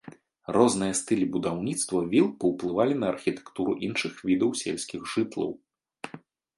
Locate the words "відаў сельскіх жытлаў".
4.27-5.59